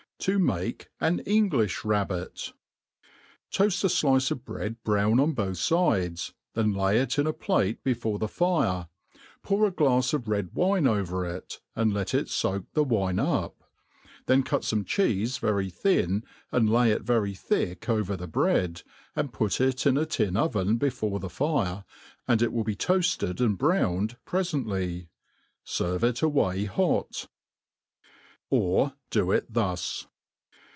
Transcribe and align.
»«To 0.31 0.37
make 0.37 0.89
an 0.99 1.23
Englijh 1.23 1.83
Rabbit, 1.83 2.53
TOAST 3.49 3.83
a 3.83 3.87
flice 3.89 4.29
of 4.29 4.45
bread 4.45 4.75
brown 4.83 5.19
on 5.19 5.31
both 5.31 5.57
fide», 5.59 6.19
then 6.53 6.73
lay 6.75 6.99
it 6.99 7.17
in 7.17 7.25
a 7.25 7.33
plate 7.33 7.83
before 7.83 8.19
the 8.19 8.27
fire, 8.27 8.87
pour 9.41 9.65
a 9.65 9.71
glafs 9.71 10.13
of 10.13 10.27
red 10.27 10.53
wine 10.53 10.85
over 10.85 11.25
it, 11.25 11.59
and 11.75 11.91
let 11.91 12.13
it 12.13 12.29
foak 12.29 12.65
the 12.73 12.83
wine 12.83 13.17
up; 13.17 13.63
then 14.27 14.43
cut 14.43 14.61
fome 14.61 14.85
cheefe 14.85 15.39
very 15.39 15.71
thin, 15.71 16.23
and 16.51 16.69
lay 16.69 16.91
it 16.91 17.01
very 17.01 17.33
thick 17.33 17.89
over 17.89 18.15
the 18.15 18.27
bread, 18.27 18.83
and 19.15 19.33
put 19.33 19.59
it 19.59 19.87
in 19.87 19.97
a 19.97 20.05
tin 20.05 20.37
oven 20.37 20.77
before 20.77 21.19
thd 21.19 21.31
fire, 21.31 21.83
and 22.27 22.43
it 22.43 22.53
Will 22.53 22.63
be 22.63 22.75
toafted 22.75 23.41
and 23.41 23.57
browned 23.57 24.17
prefently. 24.27 25.07
Servd 25.65 26.03
it 26.03 26.21
away 26.21 26.65
hot. 26.65 27.27
Or 28.51 28.93
Af 29.11 29.29
it 29.33 29.51
thus. 29.51 30.05